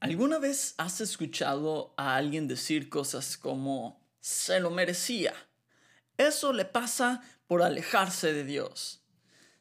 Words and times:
¿Alguna 0.00 0.38
vez 0.38 0.74
has 0.76 1.00
escuchado 1.00 1.94
a 1.96 2.16
alguien 2.16 2.48
decir 2.48 2.90
cosas 2.90 3.36
como 3.38 4.00
se 4.20 4.60
lo 4.60 4.70
merecía? 4.70 5.32
Eso 6.18 6.52
le 6.52 6.66
pasa 6.66 7.22
por 7.46 7.62
alejarse 7.62 8.32
de 8.32 8.44
Dios. 8.44 9.02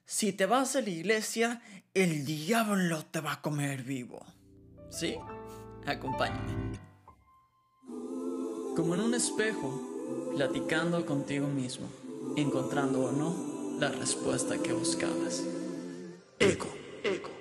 Si 0.06 0.34
te 0.34 0.46
vas 0.46 0.74
de 0.74 0.82
la 0.82 0.90
iglesia, 0.90 1.62
el 1.94 2.26
diablo 2.26 3.06
te 3.06 3.22
va 3.22 3.34
a 3.34 3.42
comer 3.42 3.84
vivo. 3.84 4.26
¿Sí? 4.90 5.18
Acompáñame. 5.86 6.80
Como 8.76 8.94
en 8.96 9.02
un 9.02 9.14
espejo, 9.14 10.32
platicando 10.36 11.06
contigo 11.06 11.48
mismo, 11.48 11.88
encontrando 12.36 13.06
o 13.06 13.12
no 13.12 13.80
la 13.80 13.90
respuesta 13.90 14.58
que 14.58 14.74
buscabas. 14.74 15.44
Eco, 16.40 16.68
eco. 17.04 17.35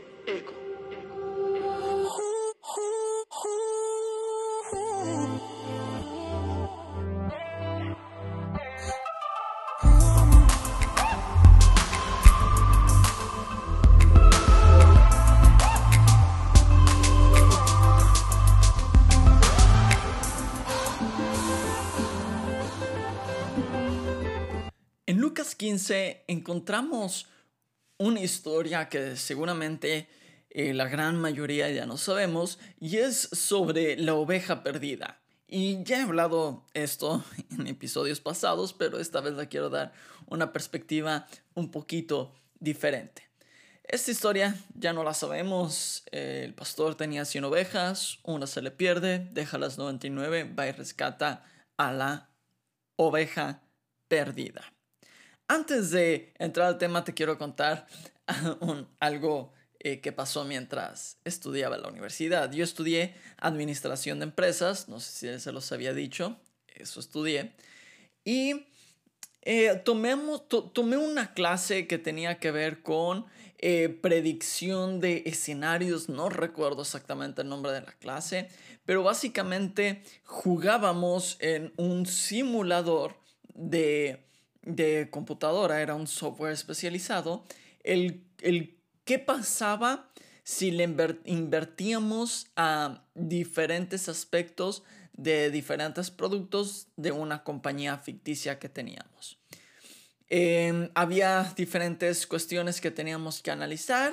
15 25.64 26.25
encontramos 26.29 27.27
una 27.96 28.21
historia 28.21 28.91
que 28.91 29.17
seguramente 29.17 30.11
eh, 30.50 30.75
la 30.75 30.89
gran 30.89 31.18
mayoría 31.18 31.71
ya 31.71 31.87
no 31.87 31.96
sabemos 31.96 32.59
y 32.78 32.98
es 32.98 33.31
sobre 33.33 33.97
la 33.97 34.12
oveja 34.12 34.62
perdida. 34.62 35.23
Y 35.48 35.83
ya 35.84 36.00
he 36.00 36.03
hablado 36.03 36.67
esto 36.75 37.25
en 37.51 37.67
episodios 37.67 38.21
pasados, 38.21 38.75
pero 38.75 39.01
esta 39.01 39.23
vez 39.23 39.33
la 39.33 39.47
quiero 39.47 39.71
dar 39.71 39.95
una 40.27 40.53
perspectiva 40.53 41.27
un 41.55 41.71
poquito 41.71 42.34
diferente. 42.61 43.31
Esta 43.84 44.11
historia 44.11 44.55
ya 44.75 44.93
no 44.93 45.03
la 45.03 45.15
sabemos. 45.15 46.05
El 46.12 46.53
pastor 46.53 46.95
tenía 46.95 47.25
100 47.25 47.43
ovejas, 47.45 48.19
una 48.23 48.47
se 48.47 48.61
le 48.61 48.71
pierde, 48.71 49.31
deja 49.33 49.56
las 49.56 49.78
99, 49.78 50.45
va 50.45 50.67
y 50.67 50.73
rescata 50.73 51.43
a 51.78 51.91
la 51.91 52.28
oveja 52.97 53.62
perdida. 54.09 54.73
Antes 55.48 55.91
de 55.91 56.33
entrar 56.39 56.67
al 56.67 56.78
tema, 56.78 57.05
te 57.05 57.14
quiero 57.14 57.37
contar 57.39 57.87
algo 59.00 59.53
eh, 59.78 60.00
que 60.00 60.12
pasó 60.12 60.45
mientras 60.45 61.19
estudiaba 61.25 61.77
en 61.77 61.83
la 61.83 61.89
universidad. 61.89 62.50
Yo 62.50 62.64
estudié 62.64 63.14
administración 63.37 64.19
de 64.20 64.25
empresas, 64.25 64.89
no 64.89 65.00
sé 65.00 65.34
si 65.34 65.41
se 65.41 65.53
los 65.53 65.70
había 65.72 65.92
dicho, 65.92 66.39
eso 66.75 67.00
estudié. 67.00 67.53
Y 68.25 68.65
eh, 69.42 69.83
tomé, 69.84 70.15
una 70.15 71.34
clase 71.34 71.87
que 71.87 71.98
tenía 71.98 72.39
que 72.39 72.50
ver 72.50 72.83
con 72.83 73.27
eh, 73.59 73.91
predicción 73.91 75.00
de 75.00 75.25
escenarios, 75.27 76.09
no 76.09 76.31
recuerdo 76.31 76.81
exactamente 76.81 77.42
el 77.42 77.50
nombre 77.50 77.72
de 77.72 77.83
la 77.83 77.92
clase, 77.92 78.48
pero 78.87 79.03
básicamente 79.03 80.03
jugábamos 80.25 81.37
en 81.41 81.75
un 81.77 82.06
simulador 82.06 83.17
de 83.53 84.25
de 84.65 85.09
computadora, 85.11 85.81
era 85.81 85.95
un 85.95 86.07
software 86.07 86.53
especializado, 86.53 87.45
el, 87.83 88.25
el 88.41 88.77
qué 89.05 89.19
pasaba 89.19 90.11
si 90.43 90.71
le 90.71 90.84
invertíamos 91.25 92.48
a 92.56 93.03
diferentes 93.15 94.09
aspectos 94.09 94.83
de 95.15 95.51
diferentes 95.51 96.11
productos 96.11 96.89
de 96.97 97.12
una 97.12 97.45
compañía 97.45 97.98
ficticia 97.98 98.59
que 98.59 98.69
teníamos. 98.69 99.39
Em, 100.29 100.91
había 100.94 101.53
diferentes 101.56 102.27
cuestiones 102.27 102.81
que 102.81 102.91
teníamos 102.91 103.41
que 103.41 103.50
analizar. 103.50 104.12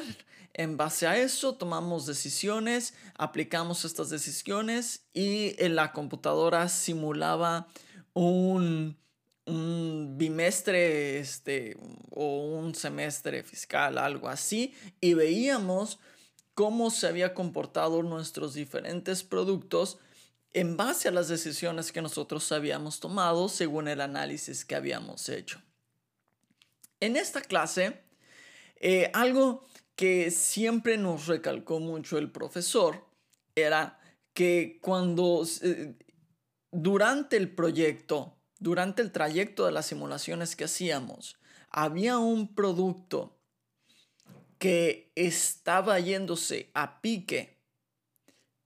En 0.53 0.77
base 0.77 1.07
a 1.07 1.17
eso 1.17 1.55
tomamos 1.55 2.05
decisiones, 2.05 2.93
aplicamos 3.17 3.85
estas 3.85 4.09
decisiones 4.09 5.05
y 5.13 5.55
la 5.69 5.93
computadora 5.93 6.67
simulaba 6.69 7.67
un, 8.13 8.97
un 9.51 10.17
bimestre 10.17 11.19
este, 11.19 11.77
o 12.09 12.45
un 12.57 12.73
semestre 12.73 13.43
fiscal, 13.43 13.97
algo 13.97 14.29
así, 14.29 14.73
y 14.99 15.13
veíamos 15.13 15.99
cómo 16.53 16.89
se 16.89 17.07
había 17.07 17.33
comportado 17.33 18.03
nuestros 18.03 18.53
diferentes 18.53 19.23
productos 19.23 19.99
en 20.53 20.75
base 20.77 21.07
a 21.07 21.11
las 21.11 21.27
decisiones 21.27 21.91
que 21.91 22.01
nosotros 22.01 22.51
habíamos 22.51 22.99
tomado 22.99 23.47
según 23.49 23.87
el 23.87 24.01
análisis 24.01 24.65
que 24.65 24.75
habíamos 24.75 25.29
hecho. 25.29 25.61
En 26.99 27.15
esta 27.15 27.41
clase, 27.41 28.01
eh, 28.75 29.09
algo 29.13 29.65
que 29.95 30.31
siempre 30.31 30.97
nos 30.97 31.27
recalcó 31.27 31.79
mucho 31.79 32.17
el 32.17 32.31
profesor 32.31 33.05
era 33.55 33.99
que 34.33 34.79
cuando 34.81 35.45
eh, 35.61 35.95
durante 36.71 37.37
el 37.37 37.53
proyecto 37.53 38.40
durante 38.61 39.01
el 39.01 39.11
trayecto 39.11 39.65
de 39.65 39.71
las 39.71 39.87
simulaciones 39.87 40.55
que 40.55 40.65
hacíamos, 40.65 41.35
había 41.71 42.19
un 42.19 42.53
producto 42.53 43.35
que 44.59 45.11
estaba 45.15 45.99
yéndose 45.99 46.69
a 46.75 47.01
pique 47.01 47.57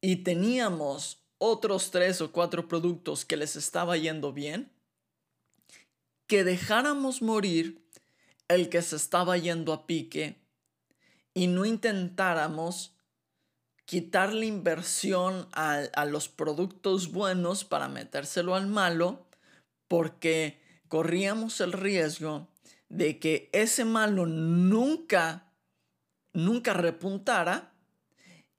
y 0.01 0.17
teníamos 0.17 1.23
otros 1.37 1.91
tres 1.91 2.19
o 2.19 2.33
cuatro 2.33 2.67
productos 2.67 3.23
que 3.23 3.37
les 3.37 3.55
estaba 3.55 3.95
yendo 3.95 4.33
bien, 4.33 4.69
que 6.27 6.43
dejáramos 6.43 7.21
morir 7.21 7.81
el 8.49 8.67
que 8.67 8.81
se 8.81 8.97
estaba 8.97 9.37
yendo 9.37 9.71
a 9.71 9.87
pique 9.87 10.41
y 11.33 11.47
no 11.47 11.63
intentáramos 11.63 12.91
quitar 13.85 14.33
la 14.33 14.43
inversión 14.43 15.47
a, 15.53 15.83
a 15.93 16.03
los 16.03 16.27
productos 16.27 17.13
buenos 17.13 17.63
para 17.63 17.87
metérselo 17.87 18.55
al 18.55 18.67
malo 18.67 19.24
porque 19.87 20.61
corríamos 20.87 21.61
el 21.61 21.73
riesgo 21.73 22.47
de 22.89 23.19
que 23.19 23.49
ese 23.51 23.85
malo 23.85 24.25
nunca, 24.25 25.51
nunca 26.33 26.73
repuntara 26.73 27.73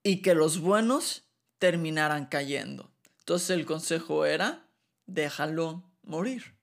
y 0.02 0.22
que 0.22 0.34
los 0.34 0.60
buenos 0.60 1.24
terminaran 1.58 2.26
cayendo. 2.26 2.90
Entonces 3.20 3.50
el 3.50 3.66
consejo 3.66 4.24
era, 4.24 4.68
déjalo 5.06 5.82
morir. 6.02 6.54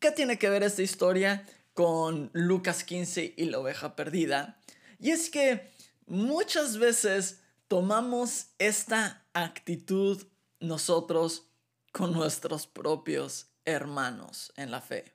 ¿Qué 0.00 0.10
tiene 0.10 0.38
que 0.38 0.50
ver 0.50 0.62
esta 0.64 0.82
historia 0.82 1.46
con 1.74 2.30
Lucas 2.32 2.82
15 2.82 3.34
y 3.36 3.44
la 3.44 3.60
oveja 3.60 3.94
perdida? 3.94 4.60
Y 4.98 5.10
es 5.10 5.30
que 5.30 5.70
muchas 6.06 6.78
veces 6.78 7.42
tomamos 7.68 8.48
esta 8.58 9.24
actitud 9.32 10.26
nosotros 10.58 11.51
con 11.92 12.12
nuestros 12.12 12.66
propios 12.66 13.46
hermanos 13.64 14.52
en 14.56 14.70
la 14.70 14.80
fe. 14.80 15.14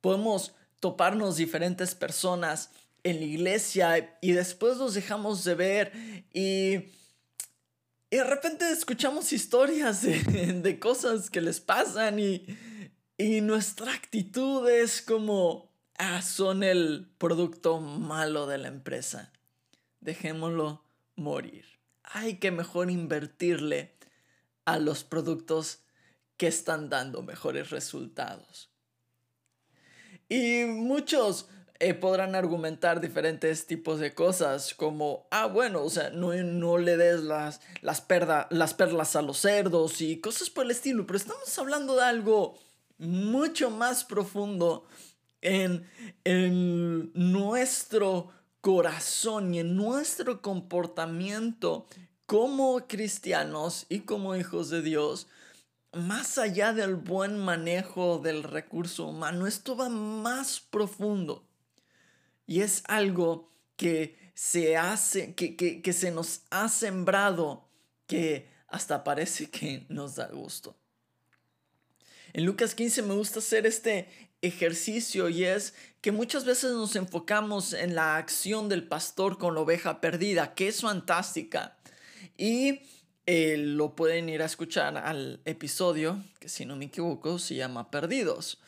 Podemos 0.00 0.54
toparnos 0.80 1.36
diferentes 1.36 1.94
personas 1.94 2.70
en 3.04 3.20
la 3.20 3.26
iglesia 3.26 4.18
y 4.20 4.32
después 4.32 4.78
los 4.78 4.94
dejamos 4.94 5.44
de 5.44 5.54
ver 5.54 5.92
y, 6.32 6.90
de 8.10 8.24
repente 8.24 8.70
escuchamos 8.70 9.32
historias 9.32 10.02
de, 10.02 10.78
cosas 10.78 11.30
que 11.30 11.40
les 11.40 11.60
pasan 11.60 12.18
y, 12.18 12.44
y 13.16 13.40
nuestra 13.40 13.94
actitud 13.94 14.68
es 14.68 15.00
como, 15.00 15.72
ah, 15.96 16.20
son 16.20 16.62
el 16.62 17.10
producto 17.16 17.80
malo 17.80 18.46
de 18.46 18.58
la 18.58 18.68
empresa. 18.68 19.32
Dejémoslo 20.00 20.84
morir. 21.16 21.64
Hay 22.02 22.34
que 22.34 22.50
mejor 22.50 22.90
invertirle 22.90 23.94
a 24.64 24.78
los 24.78 25.04
productos 25.04 25.80
que 26.36 26.46
están 26.46 26.88
dando 26.88 27.22
mejores 27.22 27.70
resultados. 27.70 28.70
Y 30.28 30.64
muchos 30.64 31.48
eh, 31.78 31.94
podrán 31.94 32.34
argumentar 32.34 33.00
diferentes 33.00 33.66
tipos 33.66 33.98
de 33.98 34.14
cosas 34.14 34.72
como, 34.74 35.26
ah, 35.30 35.46
bueno, 35.46 35.82
o 35.82 35.90
sea, 35.90 36.10
no, 36.10 36.32
no 36.32 36.78
le 36.78 36.96
des 36.96 37.22
las, 37.22 37.60
las, 37.80 38.06
las 38.50 38.74
perlas 38.74 39.16
a 39.16 39.22
los 39.22 39.38
cerdos 39.38 40.00
y 40.00 40.20
cosas 40.20 40.48
por 40.48 40.64
el 40.64 40.70
estilo, 40.70 41.06
pero 41.06 41.16
estamos 41.16 41.58
hablando 41.58 41.96
de 41.96 42.04
algo 42.04 42.56
mucho 42.98 43.70
más 43.70 44.04
profundo 44.04 44.86
en, 45.40 45.84
en 46.22 47.10
nuestro 47.14 48.30
corazón 48.60 49.52
y 49.52 49.58
en 49.58 49.74
nuestro 49.74 50.40
comportamiento 50.40 51.86
como 52.26 52.86
cristianos 52.86 53.86
y 53.88 54.00
como 54.00 54.36
hijos 54.36 54.70
de 54.70 54.82
Dios 54.82 55.28
más 55.92 56.38
allá 56.38 56.72
del 56.72 56.96
buen 56.96 57.38
manejo 57.38 58.18
del 58.18 58.42
recurso 58.42 59.06
humano, 59.06 59.46
esto 59.46 59.76
va 59.76 59.88
más 59.88 60.60
profundo. 60.60 61.46
Y 62.46 62.62
es 62.62 62.82
algo 62.86 63.50
que 63.76 64.18
se 64.34 64.76
hace, 64.76 65.34
que, 65.34 65.54
que 65.56 65.92
se 65.92 66.10
nos 66.10 66.42
ha 66.50 66.68
sembrado, 66.68 67.68
que 68.06 68.48
hasta 68.68 69.04
parece 69.04 69.50
que 69.50 69.84
nos 69.88 70.16
da 70.16 70.28
gusto. 70.28 70.76
En 72.32 72.46
Lucas 72.46 72.74
15 72.74 73.02
me 73.02 73.14
gusta 73.14 73.40
hacer 73.40 73.66
este 73.66 74.08
ejercicio 74.40 75.28
y 75.28 75.44
es 75.44 75.74
que 76.00 76.10
muchas 76.10 76.46
veces 76.46 76.72
nos 76.72 76.96
enfocamos 76.96 77.74
en 77.74 77.94
la 77.94 78.16
acción 78.16 78.70
del 78.70 78.88
pastor 78.88 79.36
con 79.38 79.54
la 79.54 79.60
oveja 79.60 80.00
perdida, 80.00 80.54
que 80.54 80.68
es 80.68 80.80
fantástica. 80.80 81.76
Y 82.36 82.80
eh, 83.26 83.56
lo 83.56 83.94
pueden 83.94 84.28
ir 84.28 84.42
a 84.42 84.46
escuchar 84.46 84.96
al 84.96 85.40
episodio, 85.44 86.24
que 86.40 86.48
si 86.48 86.64
no 86.64 86.76
me 86.76 86.86
equivoco 86.86 87.38
se 87.38 87.54
llama 87.54 87.90
Perdidos. 87.90 88.60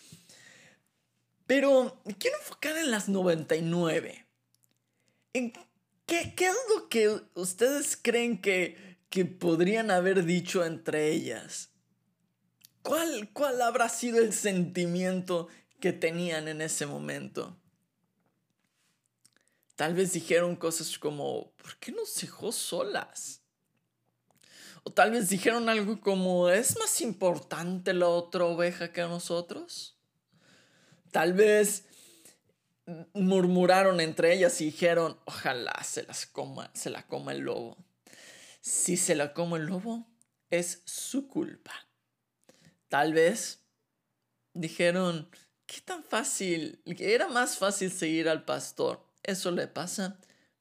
Pero 1.47 2.01
quiero 2.19 2.39
enfocar 2.39 2.77
en 2.77 2.91
las 2.91 3.09
99. 3.09 4.27
¿En 5.33 5.53
qué, 6.07 6.35
qué 6.37 6.47
es 6.47 6.57
lo 6.75 6.89
que 6.89 7.21
ustedes 7.35 7.99
creen 8.01 8.41
que, 8.41 8.99
que 9.11 9.25
podrían 9.25 9.91
haber 9.91 10.25
dicho 10.25 10.65
entre 10.65 11.11
ellas? 11.11 11.71
¿Cuál, 12.83 13.31
¿Cuál 13.33 13.61
habrá 13.61 13.89
sido 13.89 14.19
el 14.19 14.33
sentimiento 14.33 15.49
que 15.81 15.93
tenían 15.93 16.49
en 16.49 16.61
ese 16.61 16.87
momento? 16.87 17.57
Tal 19.75 19.95
vez 19.95 20.13
dijeron 20.13 20.55
cosas 20.55 20.99
como, 20.99 21.51
¿por 21.57 21.77
qué 21.79 21.91
nos 21.91 22.15
dejó 22.21 22.53
solas? 22.53 23.44
O 24.85 24.93
tal 24.93 25.11
vez 25.11 25.29
dijeron 25.31 25.69
algo 25.69 26.01
como, 26.01 26.51
¿es 26.51 26.79
más 26.79 27.01
importante 27.01 27.95
la 27.95 28.09
otra 28.09 28.45
oveja 28.45 28.93
que 28.93 29.01
nosotros? 29.03 29.97
Tal 31.11 31.33
vez 31.33 31.85
murmuraron 33.15 34.01
entre 34.01 34.35
ellas 34.35 34.61
y 34.61 34.67
dijeron, 34.67 35.19
ojalá 35.25 35.83
se 35.83 36.03
las 36.03 36.27
coma, 36.27 36.71
se 36.75 36.91
la 36.91 37.07
coma 37.07 37.33
el 37.33 37.41
lobo. 37.41 37.79
Si 38.61 38.97
se 38.97 39.15
la 39.15 39.33
come 39.33 39.59
el 39.59 39.67
lobo, 39.67 40.07
es 40.51 40.83
su 40.85 41.29
culpa. 41.29 41.73
Tal 42.89 43.15
vez 43.15 43.61
dijeron, 44.53 45.31
¿qué 45.67 45.81
tan 45.81 46.05
fácil? 46.05 46.83
Era 46.85 47.29
más 47.29 47.57
fácil 47.57 47.91
seguir 47.91 48.29
al 48.29 48.45
pastor. 48.45 49.03
Eso 49.23 49.51
le 49.51 49.67
pasa 49.67 50.19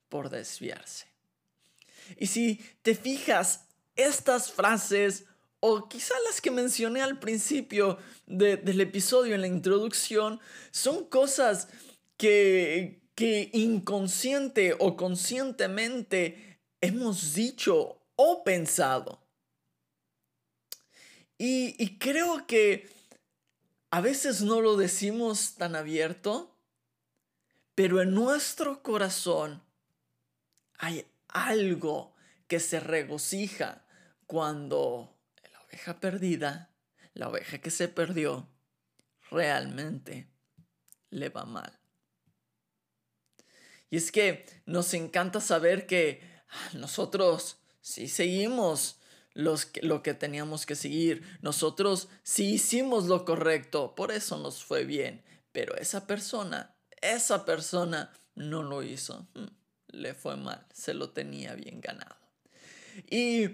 por 0.07 0.29
desviarse. 0.29 1.07
Y 2.17 2.27
si 2.27 2.63
te 2.81 2.95
fijas, 2.95 3.65
estas 3.95 4.51
frases 4.51 5.25
o 5.59 5.87
quizá 5.87 6.13
las 6.25 6.41
que 6.41 6.51
mencioné 6.51 7.01
al 7.01 7.19
principio 7.19 7.97
del 8.25 8.81
episodio 8.81 9.35
en 9.35 9.41
la 9.41 9.47
introducción 9.47 10.41
son 10.71 11.05
cosas 11.05 11.69
que, 12.17 13.01
que 13.15 13.49
inconsciente 13.53 14.75
o 14.77 14.97
conscientemente 14.97 16.59
hemos 16.81 17.33
dicho 17.33 18.01
o 18.15 18.43
pensado. 18.43 19.21
Y, 21.37 21.81
y 21.81 21.97
creo 21.97 22.45
que 22.45 22.89
a 23.89 24.01
veces 24.01 24.41
no 24.41 24.59
lo 24.59 24.75
decimos 24.75 25.55
tan 25.55 25.75
abierto, 25.75 26.53
pero 27.73 28.01
en 28.01 28.13
nuestro 28.13 28.83
corazón 28.83 29.63
hay 30.77 31.05
algo 31.29 32.13
que 32.47 32.59
se 32.59 32.79
regocija 32.79 33.82
cuando 34.33 35.15
la 35.51 35.61
oveja 35.61 35.99
perdida, 35.99 36.71
la 37.13 37.29
oveja 37.29 37.59
que 37.59 37.69
se 37.69 37.87
perdió, 37.87 38.49
realmente 39.29 40.27
le 41.11 41.29
va 41.29 41.45
mal. 41.45 41.71
Y 43.91 43.97
es 43.97 44.11
que 44.11 44.43
nos 44.65 44.95
encanta 44.95 45.39
saber 45.39 45.85
que 45.85 46.23
ah, 46.49 46.69
nosotros 46.73 47.57
sí 47.79 48.07
seguimos 48.07 48.97
los 49.35 49.69
lo 49.83 50.01
que 50.01 50.15
teníamos 50.15 50.65
que 50.65 50.73
seguir. 50.73 51.21
Nosotros 51.43 52.09
sí 52.23 52.53
hicimos 52.53 53.05
lo 53.05 53.25
correcto, 53.25 53.93
por 53.93 54.11
eso 54.11 54.39
nos 54.39 54.63
fue 54.63 54.83
bien. 54.83 55.23
Pero 55.51 55.75
esa 55.75 56.07
persona, 56.07 56.73
esa 57.01 57.45
persona 57.45 58.11
no 58.33 58.63
lo 58.63 58.81
hizo. 58.81 59.27
Hmm, 59.35 59.53
le 59.89 60.15
fue 60.15 60.37
mal, 60.37 60.65
se 60.73 60.95
lo 60.95 61.11
tenía 61.11 61.53
bien 61.53 61.81
ganado. 61.81 62.22
Y, 63.09 63.49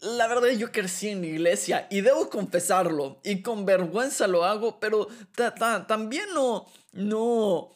la 0.00 0.26
verdad 0.26 0.48
yo 0.50 0.72
crecí 0.72 1.10
en 1.10 1.20
la 1.20 1.28
iglesia 1.28 1.86
y 1.88 2.00
debo 2.00 2.28
confesarlo 2.28 3.20
y 3.22 3.40
con 3.40 3.64
vergüenza 3.64 4.26
lo 4.26 4.44
hago, 4.44 4.80
pero 4.80 5.06
también 5.86 6.24
no, 6.34 6.66
no, 6.92 7.70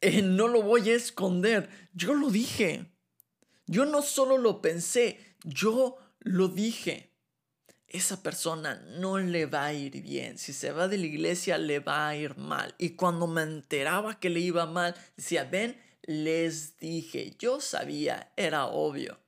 eh, 0.00 0.22
no 0.22 0.46
lo 0.46 0.62
voy 0.62 0.90
a 0.90 0.94
esconder. 0.94 1.68
Yo 1.92 2.14
lo 2.14 2.30
dije. 2.30 2.86
Yo 3.66 3.84
no 3.84 4.00
solo 4.00 4.38
lo 4.38 4.62
pensé, 4.62 5.18
yo 5.44 5.98
lo 6.20 6.48
dije. 6.48 7.12
Esa 7.86 8.22
persona 8.22 8.82
no 8.98 9.18
le 9.18 9.46
va 9.46 9.66
a 9.66 9.72
ir 9.72 10.02
bien. 10.02 10.38
Si 10.38 10.52
se 10.52 10.72
va 10.72 10.88
de 10.88 10.98
la 10.98 11.06
iglesia, 11.06 11.58
le 11.58 11.80
va 11.80 12.08
a 12.08 12.16
ir 12.16 12.36
mal. 12.36 12.74
Y 12.78 12.90
cuando 12.90 13.26
me 13.26 13.42
enteraba 13.42 14.18
que 14.18 14.30
le 14.30 14.40
iba 14.40 14.66
mal, 14.66 14.94
decía, 15.16 15.44
ven, 15.44 15.78
les 16.08 16.78
dije, 16.78 17.36
yo 17.38 17.60
sabía, 17.60 18.32
era 18.34 18.64
obvio. 18.64 19.20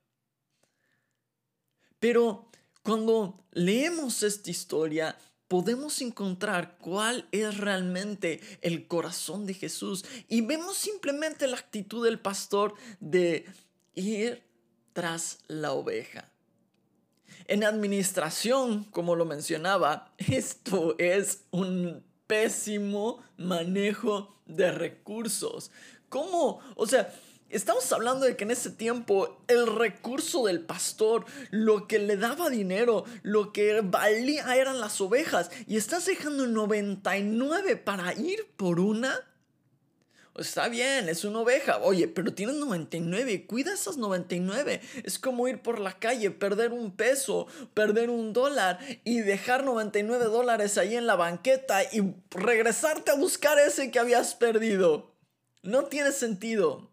Pero 1.98 2.50
cuando 2.82 3.44
leemos 3.52 4.22
esta 4.22 4.50
historia, 4.50 5.18
podemos 5.46 6.00
encontrar 6.00 6.78
cuál 6.78 7.28
es 7.32 7.58
realmente 7.58 8.40
el 8.62 8.88
corazón 8.88 9.44
de 9.44 9.52
Jesús 9.52 10.06
y 10.26 10.40
vemos 10.40 10.78
simplemente 10.78 11.46
la 11.46 11.58
actitud 11.58 12.02
del 12.02 12.18
pastor 12.18 12.72
de 12.98 13.44
ir 13.94 14.42
tras 14.94 15.40
la 15.48 15.72
oveja. 15.72 16.32
En 17.46 17.62
administración, 17.62 18.84
como 18.84 19.16
lo 19.16 19.26
mencionaba, 19.26 20.14
esto 20.18 20.96
es 20.98 21.42
un 21.50 22.09
pésimo 22.30 23.18
manejo 23.38 24.36
de 24.46 24.70
recursos. 24.70 25.72
¿Cómo? 26.08 26.60
O 26.76 26.86
sea, 26.86 27.12
estamos 27.48 27.92
hablando 27.92 28.24
de 28.24 28.36
que 28.36 28.44
en 28.44 28.52
ese 28.52 28.70
tiempo 28.70 29.42
el 29.48 29.66
recurso 29.66 30.46
del 30.46 30.60
pastor, 30.60 31.24
lo 31.50 31.88
que 31.88 31.98
le 31.98 32.16
daba 32.16 32.48
dinero, 32.48 33.04
lo 33.22 33.52
que 33.52 33.80
valía 33.80 34.54
eran 34.54 34.78
las 34.78 35.00
ovejas. 35.00 35.50
Y 35.66 35.76
estás 35.76 36.06
dejando 36.06 36.46
99 36.46 37.76
para 37.76 38.14
ir 38.14 38.46
por 38.56 38.78
una. 38.78 39.12
Está 40.40 40.68
bien, 40.68 41.10
es 41.10 41.26
una 41.26 41.40
oveja. 41.40 41.80
Oye, 41.82 42.08
pero 42.08 42.32
tienes 42.32 42.56
99, 42.56 43.44
cuida 43.46 43.74
esas 43.74 43.98
99. 43.98 44.80
Es 45.04 45.18
como 45.18 45.46
ir 45.48 45.60
por 45.60 45.78
la 45.78 45.98
calle, 45.98 46.30
perder 46.30 46.72
un 46.72 46.96
peso, 46.96 47.46
perder 47.74 48.08
un 48.08 48.32
dólar 48.32 48.78
y 49.04 49.20
dejar 49.20 49.64
99 49.64 50.24
dólares 50.24 50.78
ahí 50.78 50.96
en 50.96 51.06
la 51.06 51.14
banqueta 51.14 51.82
y 51.92 52.14
regresarte 52.30 53.10
a 53.10 53.16
buscar 53.16 53.58
ese 53.58 53.90
que 53.90 53.98
habías 53.98 54.34
perdido. 54.34 55.14
No 55.62 55.84
tiene 55.84 56.10
sentido. 56.10 56.90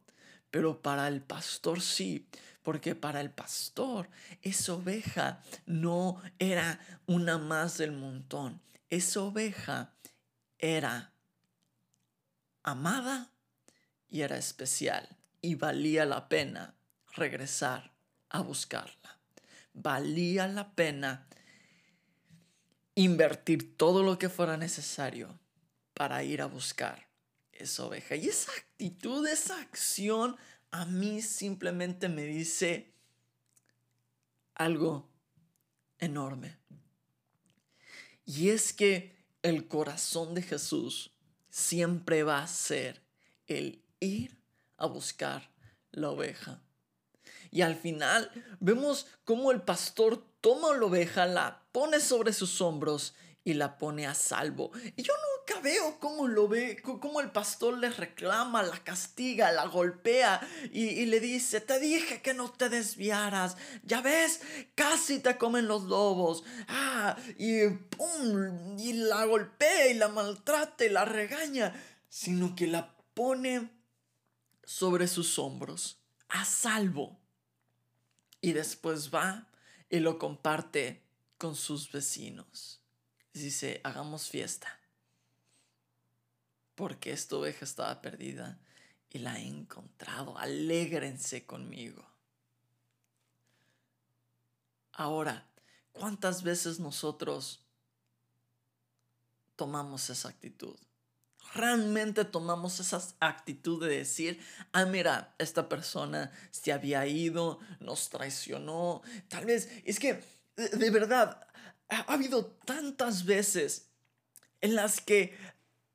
Pero 0.52 0.82
para 0.82 1.08
el 1.08 1.22
pastor 1.22 1.80
sí, 1.80 2.28
porque 2.64 2.96
para 2.96 3.22
el 3.22 3.30
pastor 3.30 4.10
esa 4.42 4.74
oveja 4.74 5.42
no 5.66 6.22
era 6.38 6.82
una 7.06 7.38
más 7.38 7.78
del 7.78 7.94
montón. 7.94 8.60
Esa 8.90 9.22
oveja 9.22 9.94
era 10.60 11.14
amada 12.64 13.32
y 14.10 14.22
era 14.22 14.38
especial 14.38 15.18
y 15.42 15.56
valía 15.56 16.06
la 16.06 16.30
pena 16.30 16.76
regresar 17.14 17.94
a 18.30 18.42
buscarla. 18.42 19.20
Valía 19.74 20.48
la 20.48 20.74
pena 20.76 21.28
invertir 22.96 23.78
todo 23.78 24.04
lo 24.04 24.18
que 24.18 24.30
fuera 24.30 24.58
necesario 24.58 25.40
para 25.94 26.24
ir 26.24 26.42
a 26.42 26.48
buscar 26.48 27.08
esa 27.52 27.86
oveja. 27.86 28.16
Y 28.16 28.28
esa 28.28 28.52
actitud, 28.52 29.28
esa 29.28 29.60
acción, 29.60 30.36
a 30.72 30.86
mí 30.86 31.22
simplemente 31.22 32.10
me 32.10 32.24
dice 32.24 32.94
algo 34.56 35.10
enorme. 36.00 36.58
Y 38.26 38.50
es 38.50 38.74
que 38.74 39.16
el 39.42 39.68
corazón 39.68 40.34
de 40.34 40.42
Jesús 40.42 41.12
siempre 41.50 42.24
va 42.24 42.44
a 42.44 42.48
ser 42.48 43.02
el 43.48 43.84
ir 44.00 44.38
a 44.78 44.86
buscar 44.86 45.52
la 45.92 46.10
oveja. 46.10 46.62
Y 47.52 47.62
al 47.62 47.76
final 47.76 48.32
vemos 48.60 49.08
cómo 49.24 49.52
el 49.52 49.62
pastor 49.62 50.24
toma 50.42 50.76
la 50.76 50.86
oveja, 50.86 51.26
la 51.26 51.64
pone 51.72 52.00
sobre 52.00 52.34
sus 52.34 52.62
hombros 52.62 53.16
y 53.44 53.54
la 53.54 53.78
pone 53.78 54.06
a 54.06 54.14
salvo. 54.14 54.72
Y 54.98 55.04
yo 55.04 55.14
nunca 55.14 55.62
veo 55.62 56.00
cómo 56.00 56.28
lo 56.28 56.50
ve, 56.50 56.82
cómo 56.82 57.22
el 57.22 57.32
pastor 57.32 57.78
le 57.78 57.90
reclama, 57.90 58.62
la 58.62 58.84
castiga, 58.84 59.54
la 59.54 59.66
golpea 59.68 60.46
y, 60.74 61.06
le 61.06 61.22
dice, 61.22 61.62
te 61.62 61.80
dije 61.80 62.22
que 62.22 62.34
no 62.34 62.52
te 62.52 62.68
desviaras, 62.68 63.56
ya 63.84 64.02
ves, 64.02 64.42
casi 64.76 65.20
te 65.20 65.38
comen 65.38 65.68
los 65.68 65.84
lobos. 65.84 66.44
Ah, 66.68 67.16
y 67.38 67.70
pum, 67.70 68.78
y 68.78 68.92
la 68.94 69.24
golpea 69.24 69.88
y 69.88 69.94
la 69.94 70.10
maltrata 70.10 70.84
y 70.84 70.90
la 70.90 71.06
regaña, 71.06 71.74
sino 72.10 72.54
que 72.54 72.68
la 72.68 72.98
pone 73.14 73.77
sobre 74.68 75.08
sus 75.08 75.40
hombros, 75.40 75.98
a 76.28 76.44
salvo. 76.44 77.18
Y 78.42 78.52
después 78.52 79.14
va 79.14 79.48
y 79.90 80.00
lo 80.00 80.20
comparte 80.20 81.06
con 81.38 81.56
sus 81.56 81.90
vecinos. 81.90 82.82
Dice, 83.32 83.80
hagamos 83.86 84.28
fiesta. 84.28 84.68
Porque 86.76 87.14
esta 87.14 87.38
oveja 87.38 87.64
estaba 87.64 88.02
perdida 88.02 88.60
y 89.10 89.20
la 89.20 89.40
he 89.40 89.48
encontrado. 89.48 90.38
Alégrense 90.38 91.46
conmigo. 91.46 92.06
Ahora, 94.92 95.48
¿cuántas 95.94 96.44
veces 96.44 96.78
nosotros 96.78 97.64
tomamos 99.56 100.10
esa 100.10 100.28
actitud? 100.28 100.78
Realmente 101.54 102.26
tomamos 102.26 102.80
esa 102.80 103.02
actitud 103.20 103.86
de 103.86 103.98
decir, 103.98 104.40
ah, 104.74 104.86
mira, 104.86 105.36
esta 105.38 105.70
persona 105.70 106.32
se 106.52 106.72
había 106.72 107.06
ido, 107.08 107.60
nos 107.80 108.10
traicionó, 108.10 109.02
tal 109.28 109.46
vez, 109.46 109.70
es 109.86 110.00
que, 110.00 110.24
de, 110.56 110.90
verdad, 110.90 111.48
ha 111.90 112.14
habido 112.14 112.46
tantas 112.46 113.26
veces 113.26 113.90
en 114.62 114.76
las 114.76 115.02
que 115.02 115.36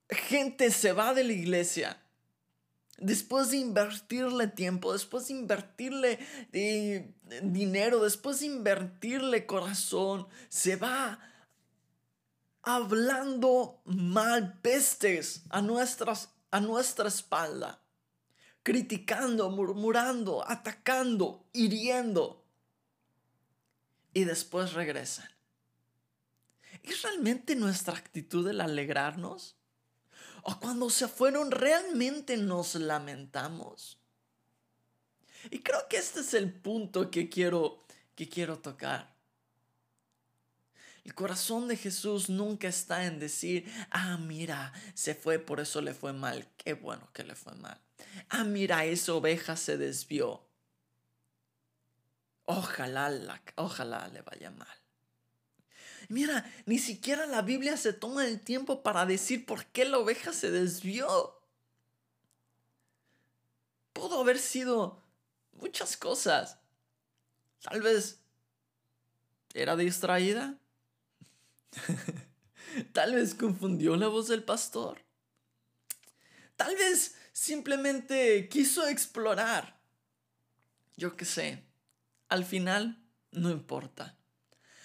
gente 0.09 0.71
se 0.71 0.93
va 0.93 1.15
de 1.15 1.25
la 1.25 1.33
iglesia 1.33 2.03
después 3.03 3.51
de 3.51 3.59
invertirle 3.59 4.47
tiempo, 4.47 4.93
después 4.93 5.29
de 5.29 5.35
invertirle 5.35 6.19
eh, 6.53 7.13
dinero, 7.43 8.05
después 8.05 8.41
de 8.41 8.47
invertirle 8.47 9.45
corazón, 9.47 10.29
se 10.49 10.77
va 10.77 11.19
hablando 12.63 13.83
mal 13.85 14.61
pestes 14.61 15.43
a, 15.51 15.61
nuestras, 15.61 16.31
a 16.51 16.61
nuestra 16.61 17.09
espalda, 17.09 17.83
criticando, 18.63 19.51
murmurando, 19.51 20.49
atacando, 20.49 21.45
hiriendo. 21.53 22.45
Y 24.15 24.25
después 24.25 24.75
regresan. 24.75 25.29
¿Es 26.83 27.03
realmente 27.03 27.55
nuestra 27.57 27.97
actitud 27.97 28.47
el 28.49 28.61
alegrarnos? 28.61 29.57
¿O 30.43 30.59
cuando 30.59 30.91
se 30.91 31.09
fueron 31.09 31.51
realmente 31.51 32.37
nos 32.37 32.75
lamentamos? 32.75 33.99
Y 35.51 35.61
creo 35.61 35.89
que 35.89 35.97
este 35.97 36.21
es 36.21 36.35
el 36.35 36.53
punto 36.53 37.11
que 37.11 37.29
quiero, 37.29 37.85
que 38.15 38.29
quiero 38.29 38.59
tocar. 38.59 39.12
El 41.05 41.15
corazón 41.15 41.67
de 41.67 41.77
Jesús 41.77 42.29
nunca 42.29 42.69
está 42.69 43.07
en 43.07 43.19
decir, 43.19 43.71
ah, 43.91 44.17
mira, 44.19 44.73
se 44.95 45.15
fue, 45.15 45.39
por 45.41 45.59
eso 45.59 45.81
le 45.81 45.95
fue 45.95 46.13
mal. 46.13 46.49
Qué 46.57 46.75
bueno 46.75 47.09
que 47.13 47.25
le 47.25 47.35
fue 47.35 47.55
mal. 47.55 47.81
Ah, 48.29 48.45
mira, 48.45 48.85
esa 48.85 49.15
oveja 49.15 49.57
se 49.57 49.77
desvió. 49.77 50.47
Ojalá, 52.45 53.41
ojalá 53.57 54.09
le 54.09 54.23
vaya 54.23 54.51
mal. 54.51 54.69
Mira, 56.09 56.45
ni 56.67 56.79
siquiera 56.79 57.27
la 57.27 57.43
Biblia 57.43 57.77
se 57.77 57.93
toma 57.93 58.27
el 58.27 58.41
tiempo 58.41 58.83
para 58.83 59.07
decir 59.07 59.47
por 59.47 59.67
qué 59.67 59.85
la 59.85 59.99
oveja 59.99 60.33
se 60.33 60.51
desvió. 60.51 61.41
Pudo 63.93 64.21
haber 64.21 64.39
sido 64.39 65.03
muchas 65.53 65.97
cosas. 65.97 66.59
Tal 67.61 67.83
vez 67.83 68.21
era 69.55 69.77
distraída. 69.77 70.59
Tal 72.93 73.15
vez 73.15 73.35
confundió 73.35 73.97
la 73.97 74.09
voz 74.09 74.29
del 74.29 74.45
pastor. 74.45 75.05
Tal 76.57 76.77
vez 76.77 77.17
simplemente 77.33 78.49
quiso 78.49 78.87
explorar. 78.87 79.81
Yo 80.97 81.17
qué 81.17 81.25
sé. 81.25 81.65
Al 82.29 82.45
final, 82.45 83.05
no 83.31 83.51
importa. 83.51 84.19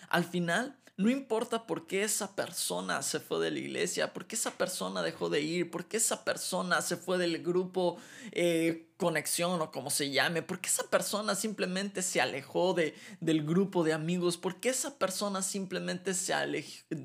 Al 0.09 0.23
final, 0.23 0.79
no 0.97 1.11
importa 1.11 1.67
por 1.67 1.85
qué 1.85 2.03
esa 2.03 2.35
persona 2.35 3.03
se 3.03 3.19
fue 3.19 3.39
de 3.39 3.51
la 3.51 3.59
iglesia, 3.59 4.13
por 4.13 4.25
qué 4.25 4.35
esa 4.35 4.57
persona 4.57 5.03
dejó 5.03 5.29
de 5.29 5.41
ir, 5.41 5.69
por 5.69 5.85
qué 5.85 5.97
esa 5.97 6.25
persona 6.25 6.81
se 6.81 6.97
fue 6.97 7.19
del 7.19 7.43
grupo 7.43 7.97
eh, 8.31 8.87
conexión 8.97 9.61
o 9.61 9.71
como 9.71 9.91
se 9.91 10.09
llame, 10.09 10.41
por 10.41 10.59
qué 10.59 10.69
esa 10.69 10.89
persona 10.89 11.35
simplemente 11.35 12.01
se 12.01 12.19
alejó 12.19 12.73
de, 12.73 12.95
del 13.19 13.45
grupo 13.45 13.83
de 13.83 13.93
amigos, 13.93 14.37
por 14.37 14.59
qué 14.59 14.69
esa 14.69 14.97
persona 14.97 15.43
simplemente 15.43 16.15
se, 16.15 16.33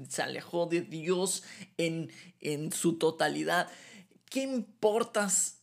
se 0.08 0.22
alejó 0.22 0.64
de 0.64 0.80
Dios 0.80 1.42
en, 1.76 2.10
en 2.40 2.72
su 2.72 2.96
totalidad. 2.96 3.68
¿Qué 4.24 4.42
importas 4.42 5.61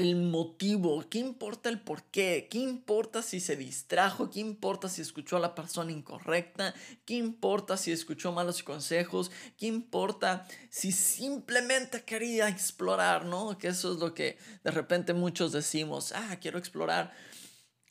el 0.00 0.16
motivo, 0.16 1.04
qué 1.10 1.18
importa 1.18 1.68
el 1.68 1.78
por 1.78 2.04
qué, 2.04 2.48
qué 2.50 2.58
importa 2.58 3.20
si 3.20 3.38
se 3.38 3.54
distrajo, 3.54 4.30
qué 4.30 4.40
importa 4.40 4.88
si 4.88 5.02
escuchó 5.02 5.36
a 5.36 5.40
la 5.40 5.54
persona 5.54 5.92
incorrecta, 5.92 6.74
qué 7.04 7.14
importa 7.14 7.76
si 7.76 7.92
escuchó 7.92 8.32
malos 8.32 8.62
consejos, 8.62 9.30
qué 9.58 9.66
importa 9.66 10.46
si 10.70 10.90
simplemente 10.90 12.02
quería 12.02 12.48
explorar, 12.48 13.26
¿no? 13.26 13.58
Que 13.58 13.68
eso 13.68 13.92
es 13.92 13.98
lo 13.98 14.14
que 14.14 14.38
de 14.64 14.70
repente 14.70 15.12
muchos 15.12 15.52
decimos, 15.52 16.12
ah, 16.12 16.38
quiero 16.40 16.58
explorar. 16.58 17.12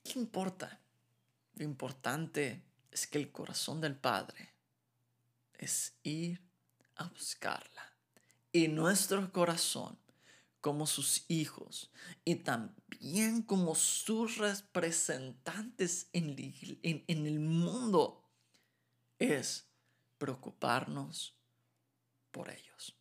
¿Qué 0.03 0.17
importa? 0.17 0.79
Lo 1.53 1.63
importante 1.63 2.63
es 2.91 3.05
que 3.05 3.19
el 3.19 3.31
corazón 3.31 3.81
del 3.81 3.95
Padre 3.95 4.55
es 5.59 5.93
ir 6.01 6.41
a 6.95 7.07
buscarla. 7.07 7.93
Y 8.51 8.67
nuestro 8.67 9.31
corazón 9.31 9.99
como 10.61 10.87
sus 10.87 11.25
hijos 11.29 11.91
y 12.25 12.35
también 12.35 13.41
como 13.41 13.75
sus 13.75 14.37
representantes 14.37 16.09
en, 16.13 16.35
en, 16.83 17.27
el 17.27 17.39
mundo 17.39 18.29
es 19.19 19.69
preocuparnos 20.17 21.37
por 22.31 22.49
ellos. 22.49 22.95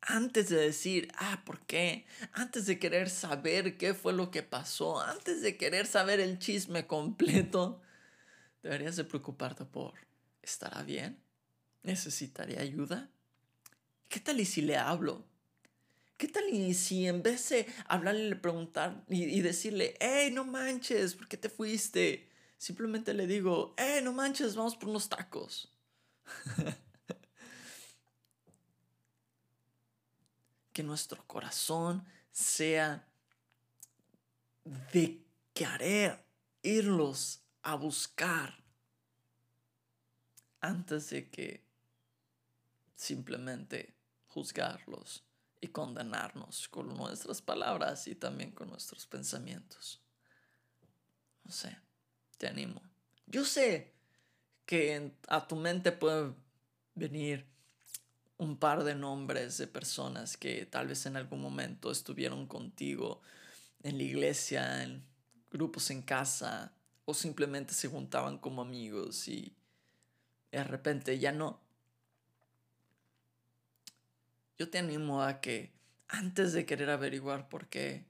Antes 0.00 0.50
de 0.50 0.56
decir, 0.56 1.10
ah, 1.16 1.42
¿por 1.44 1.64
qué? 1.66 2.06
Antes 2.32 2.66
de 2.66 2.78
querer 2.78 3.08
saber 3.08 3.78
qué 3.78 3.94
fue 3.94 4.12
lo 4.12 4.30
que 4.30 4.42
pasó, 4.42 5.00
antes 5.00 5.40
de 5.40 5.56
querer 5.56 5.86
saber 5.86 6.20
el 6.20 6.38
chisme 6.38 6.86
completo, 6.86 7.80
deberías 8.62 8.96
de 8.96 9.04
preocuparte 9.04 9.64
por, 9.64 9.94
¿estará 10.42 10.82
bien? 10.82 11.18
¿Necesitaría 11.82 12.60
ayuda? 12.60 13.10
¿Qué 14.08 14.20
tal 14.20 14.40
y 14.40 14.44
si 14.44 14.62
le 14.62 14.76
hablo? 14.76 15.26
¿Qué 16.24 16.32
tal 16.32 16.48
y 16.48 16.72
si 16.72 17.06
en 17.06 17.22
vez 17.22 17.50
de 17.50 17.66
hablarle, 17.86 18.30
le 18.30 18.36
preguntar 18.36 19.04
y, 19.10 19.42
decirle, 19.42 19.94
hey, 20.00 20.30
no 20.32 20.46
manches, 20.46 21.14
¿por 21.14 21.28
qué 21.28 21.36
te 21.36 21.50
fuiste? 21.50 22.30
Simplemente 22.56 23.12
le 23.12 23.26
digo, 23.26 23.74
hey, 23.76 24.00
no 24.02 24.14
manches, 24.14 24.56
vamos 24.56 24.74
por 24.74 24.88
unos 24.88 25.10
tacos. 25.10 25.70
que 30.72 30.82
nuestro 30.82 31.22
corazón 31.26 32.06
sea 32.32 33.06
de 34.94 35.22
querer 35.52 36.24
irlos 36.62 37.42
a 37.60 37.74
buscar 37.74 38.64
antes 40.62 41.10
de 41.10 41.28
que 41.28 41.62
simplemente 42.96 43.94
juzgarlos 44.28 45.22
y 45.64 45.68
condenarnos 45.68 46.68
con 46.68 46.94
nuestras 46.94 47.40
palabras 47.40 48.06
y 48.06 48.14
también 48.14 48.50
con 48.50 48.68
nuestros 48.68 49.06
pensamientos. 49.06 50.02
No 51.42 51.50
sé, 51.50 51.78
te 52.36 52.46
animo. 52.46 52.82
Yo 53.26 53.46
sé 53.46 53.94
que 54.66 55.12
a 55.28 55.48
tu 55.48 55.56
mente 55.56 55.90
puede 55.90 56.34
venir 56.94 57.46
un 58.36 58.58
par 58.58 58.84
de 58.84 58.94
nombres 58.94 59.56
de 59.56 59.66
personas 59.66 60.36
que 60.36 60.66
tal 60.66 60.88
vez 60.88 61.06
en 61.06 61.16
algún 61.16 61.40
momento 61.40 61.90
estuvieron 61.90 62.46
contigo 62.46 63.22
en 63.82 63.96
la 63.96 64.02
iglesia, 64.02 64.82
en 64.82 65.02
grupos 65.50 65.90
en 65.90 66.02
casa, 66.02 66.74
o 67.06 67.14
simplemente 67.14 67.72
se 67.72 67.88
juntaban 67.88 68.36
como 68.36 68.60
amigos 68.60 69.28
y 69.28 69.56
de 70.52 70.64
repente 70.64 71.18
ya 71.18 71.32
no, 71.32 71.60
yo 74.58 74.70
te 74.70 74.78
animo 74.78 75.22
a 75.22 75.40
que 75.40 75.72
antes 76.08 76.52
de 76.52 76.66
querer 76.66 76.90
averiguar 76.90 77.48
por 77.48 77.68
qué, 77.68 78.06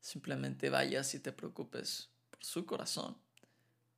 simplemente 0.00 0.70
vayas 0.70 1.14
y 1.14 1.20
te 1.20 1.32
preocupes 1.32 2.08
por 2.30 2.44
su 2.44 2.66
corazón, 2.66 3.16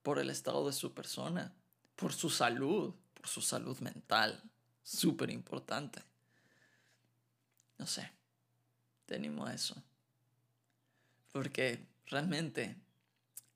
por 0.03 0.19
el 0.19 0.29
estado 0.29 0.65
de 0.67 0.73
su 0.73 0.93
persona, 0.93 1.53
por 1.95 2.13
su 2.13 2.29
salud, 2.29 2.93
por 3.13 3.27
su 3.27 3.41
salud 3.41 3.77
mental, 3.79 4.43
súper 4.83 5.29
importante. 5.29 6.03
No 7.77 7.87
sé, 7.87 8.11
te 9.05 9.15
animo 9.15 9.45
a 9.45 9.53
eso. 9.53 9.81
Porque 11.31 11.85
realmente 12.05 12.77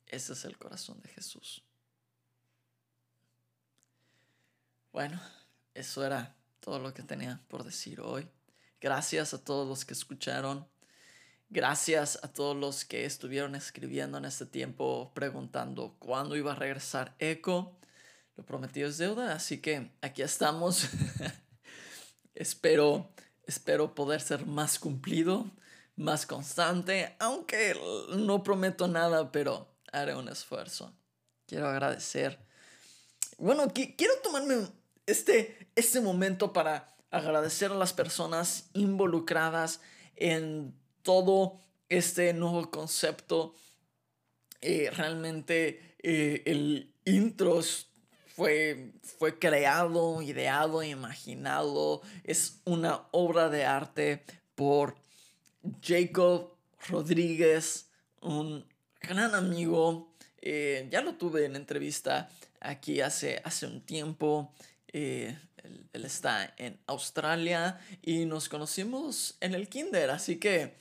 ese 0.07 0.33
es 0.33 0.43
el 0.45 0.57
corazón 0.57 0.99
de 1.01 1.09
Jesús. 1.09 1.63
Bueno, 4.91 5.21
eso 5.73 6.03
era 6.05 6.35
todo 6.59 6.79
lo 6.79 6.93
que 6.93 7.03
tenía 7.03 7.41
por 7.47 7.63
decir 7.63 8.01
hoy. 8.01 8.27
Gracias 8.81 9.33
a 9.33 9.43
todos 9.43 9.67
los 9.67 9.85
que 9.85 9.93
escucharon. 9.93 10.67
Gracias 11.49 12.19
a 12.21 12.27
todos 12.27 12.55
los 12.55 12.85
que 12.85 13.05
estuvieron 13.05 13.55
escribiendo 13.55 14.17
en 14.17 14.25
este 14.25 14.45
tiempo 14.45 15.11
preguntando 15.15 15.95
cuándo 15.99 16.35
iba 16.35 16.51
a 16.51 16.55
regresar 16.55 17.15
Echo. 17.19 17.75
Lo 18.35 18.45
prometido 18.45 18.87
es 18.87 18.97
deuda, 18.97 19.33
así 19.33 19.59
que 19.59 19.91
aquí 20.01 20.21
estamos. 20.21 20.87
espero, 22.35 23.11
espero 23.47 23.95
poder 23.95 24.21
ser 24.21 24.45
más 24.45 24.79
cumplido, 24.79 25.51
más 25.95 26.25
constante, 26.25 27.15
aunque 27.19 27.75
no 28.15 28.43
prometo 28.43 28.87
nada, 28.87 29.31
pero 29.31 29.75
haré 29.91 30.15
un 30.15 30.29
esfuerzo. 30.29 30.93
Quiero 31.47 31.67
agradecer. 31.67 32.39
Bueno, 33.39 33.67
quiero 33.73 34.13
tomarme 34.23 34.67
este, 35.11 35.69
este 35.75 36.01
momento 36.01 36.53
para 36.53 36.95
agradecer 37.11 37.71
a 37.71 37.75
las 37.75 37.93
personas 37.93 38.69
involucradas 38.73 39.81
en 40.15 40.73
todo 41.01 41.59
este 41.89 42.33
nuevo 42.33 42.69
concepto. 42.69 43.53
Eh, 44.61 44.91
realmente 44.95 45.95
eh, 46.03 46.43
el 46.45 46.93
intro 47.05 47.61
fue, 48.35 48.93
fue 49.03 49.39
creado, 49.39 50.21
ideado, 50.21 50.83
imaginado. 50.83 52.01
Es 52.23 52.61
una 52.65 53.07
obra 53.11 53.49
de 53.49 53.65
arte 53.65 54.23
por 54.55 54.95
Jacob 55.81 56.53
Rodríguez, 56.87 57.89
un 58.21 58.65
gran 59.01 59.33
amigo. 59.33 60.13
Eh, 60.41 60.87
ya 60.91 61.01
lo 61.01 61.15
tuve 61.15 61.45
en 61.45 61.55
entrevista 61.55 62.29
aquí 62.59 63.01
hace, 63.01 63.41
hace 63.43 63.65
un 63.65 63.81
tiempo. 63.81 64.53
Él, 64.93 65.39
está 65.93 66.53
en 66.57 66.79
Australia 66.87 67.79
y 68.01 68.25
nos 68.25 68.49
conocimos 68.49 69.37
en 69.41 69.53
el 69.53 69.67
kinder, 69.67 70.09
así 70.09 70.37
que 70.37 70.75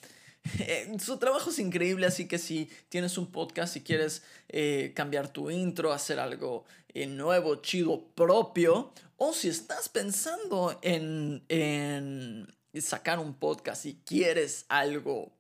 eh, 0.61 0.97
su 0.99 1.19
trabajo 1.19 1.51
es 1.51 1.59
increíble, 1.59 2.07
así 2.07 2.27
que 2.27 2.39
si 2.39 2.71
tienes 2.89 3.19
un 3.19 3.31
podcast 3.31 3.77
y 3.77 3.83
quieres 3.83 4.23
eh, 4.49 4.93
cambiar 4.95 5.33
tu 5.33 5.51
intro, 5.51 5.93
hacer 5.93 6.19
algo 6.21 6.65
eh, 6.95 7.07
nuevo, 7.07 7.57
chido, 7.57 8.09
propio, 8.15 8.93
o 9.17 9.33
si 9.33 9.49
estás 9.49 9.89
pensando 9.89 10.79
en, 10.83 11.45
en 11.49 12.47
sacar 12.81 13.19
un 13.19 13.35
podcast 13.35 13.87
y 13.87 14.01
quieres 14.05 14.65
algo 14.69 15.33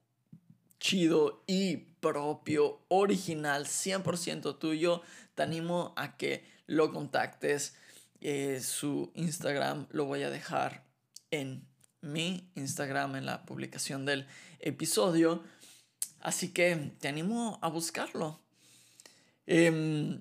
chido 0.80 1.42
y 1.46 1.76
propio, 1.76 2.80
original, 2.88 3.66
100% 3.66 4.58
tuyo, 4.58 5.02
te 5.34 5.42
animo 5.42 5.92
a 5.96 6.16
que 6.16 6.44
lo 6.66 6.92
contactes. 6.92 7.74
Su 8.60 9.12
Instagram 9.14 9.86
lo 9.90 10.04
voy 10.04 10.22
a 10.22 10.30
dejar 10.30 10.84
en 11.30 11.66
mi 12.00 12.50
Instagram 12.54 13.16
en 13.16 13.26
la 13.26 13.44
publicación 13.44 14.04
del 14.04 14.26
episodio. 14.60 15.42
Así 16.20 16.52
que 16.52 16.92
te 17.00 17.08
animo 17.08 17.58
a 17.62 17.68
buscarlo. 17.68 18.40
Em, 19.46 20.20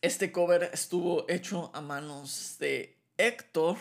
este 0.00 0.32
cover 0.32 0.70
estuvo 0.72 1.28
hecho 1.28 1.70
a 1.74 1.80
manos 1.80 2.56
de 2.58 2.96
Héctor. 3.18 3.78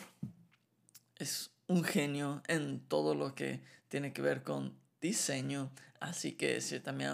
Es 1.18 1.51
un 1.68 1.84
genio 1.84 2.42
en 2.48 2.82
todo 2.88 3.16
lo 3.16 3.34
que 3.34 3.62
tiene 3.88 4.13
que 4.13 4.22
ver 4.22 4.44
con 4.44 4.81
diseño. 5.01 5.72
Así 6.00 6.34
que 6.34 6.62
si 6.62 6.79
también 6.79 7.12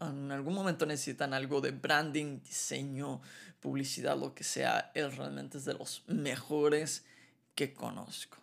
en 0.00 0.32
algún 0.32 0.54
momento 0.54 0.86
necesitan 0.86 1.34
algo 1.34 1.60
de 1.60 1.72
branding, 1.72 2.40
diseño, 2.42 3.20
publicidad, 3.60 4.18
lo 4.18 4.34
que 4.34 4.44
sea, 4.44 4.92
él 4.94 5.12
realmente 5.12 5.58
es 5.58 5.64
de 5.64 5.74
los 5.74 6.04
mejores 6.06 7.04
que 7.54 7.74
conozco. 7.74 8.38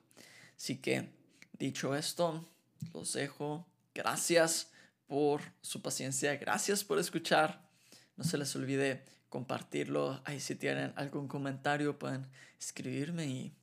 Así 0.56 0.78
que, 0.78 1.10
dicho 1.54 1.96
esto, 1.96 2.48
los 2.94 3.14
dejo. 3.14 3.66
Gracias 3.94 4.72
por 5.08 5.42
su 5.62 5.82
paciencia, 5.82 6.36
gracias 6.36 6.84
por 6.84 7.00
escuchar. 7.00 7.68
No 8.16 8.24
se 8.24 8.38
les 8.38 8.56
olvide 8.56 9.04
compartirlo. 9.30 10.22
Ahí 10.26 10.40
si 10.40 10.56
tienen 10.56 10.94
algún 10.96 11.28
comentario 11.28 11.98
pueden 11.98 12.28
escribirme 12.60 13.26
y 13.26 13.54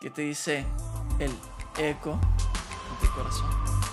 qué 0.00 0.10
te 0.10 0.22
dice 0.22 0.66
el 1.18 1.32
eco 1.78 2.20
de 2.20 3.06
tu 3.06 3.14
corazón. 3.14 3.83